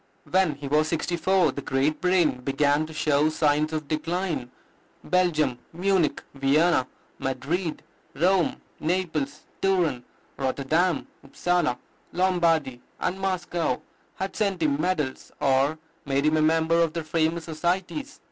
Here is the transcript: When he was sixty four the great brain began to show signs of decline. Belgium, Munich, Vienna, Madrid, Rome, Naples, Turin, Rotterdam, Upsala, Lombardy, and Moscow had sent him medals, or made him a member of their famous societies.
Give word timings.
When 0.27 0.55
he 0.55 0.67
was 0.67 0.87
sixty 0.87 1.15
four 1.15 1.51
the 1.51 1.61
great 1.61 2.01
brain 2.01 2.39
began 2.41 2.87
to 2.87 2.91
show 2.93 3.29
signs 3.29 3.71
of 3.71 3.87
decline. 3.87 4.49
Belgium, 5.03 5.59
Munich, 5.73 6.23
Vienna, 6.33 6.87
Madrid, 7.19 7.83
Rome, 8.15 8.59
Naples, 8.79 9.41
Turin, 9.61 10.03
Rotterdam, 10.37 11.05
Upsala, 11.23 11.77
Lombardy, 12.13 12.81
and 12.99 13.19
Moscow 13.19 13.79
had 14.15 14.35
sent 14.35 14.63
him 14.63 14.81
medals, 14.81 15.31
or 15.39 15.77
made 16.07 16.25
him 16.25 16.37
a 16.37 16.41
member 16.41 16.81
of 16.81 16.93
their 16.93 17.03
famous 17.03 17.43
societies. 17.43 18.19